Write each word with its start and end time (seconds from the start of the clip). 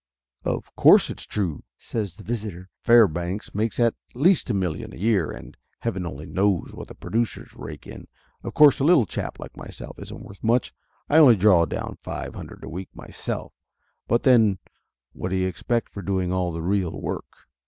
"Of 0.43 0.75
course 0.75 1.11
it's 1.11 1.27
true," 1.27 1.63
says 1.77 2.15
the 2.15 2.23
visitor. 2.23 2.69
"Fairbanks 2.79 3.53
makes 3.53 3.79
at 3.79 3.93
least 4.15 4.49
a 4.49 4.53
million 4.55 4.91
a 4.93 4.97
year, 4.97 5.29
and 5.29 5.55
heaven 5.81 6.07
only 6.07 6.25
knows 6.25 6.71
what 6.73 6.87
the 6.87 6.95
producers 6.95 7.53
rake 7.53 7.85
in! 7.85 8.07
Of 8.43 8.55
course 8.55 8.79
a 8.79 8.83
little 8.83 9.05
chap 9.05 9.37
like 9.39 9.55
myself 9.55 9.99
isn't 9.99 10.23
worth 10.23 10.43
much 10.43 10.73
I 11.07 11.17
only 11.19 11.35
draw 11.35 11.65
down 11.67 11.97
five 12.01 12.33
hun 12.33 12.47
dred 12.47 12.63
a 12.63 12.67
week 12.67 12.89
myself, 12.95 13.53
but 14.07 14.23
then, 14.23 14.57
what 15.13 15.29
do 15.29 15.35
you 15.35 15.47
expect 15.47 15.89
for 15.93 16.01
doing 16.01 16.33
all 16.33 16.51
the 16.51 16.63
real 16.63 16.99
work?" 16.99 17.35